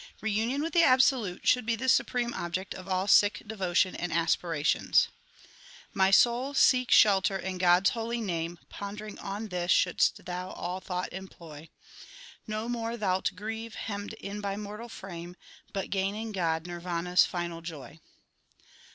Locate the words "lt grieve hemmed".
13.19-14.13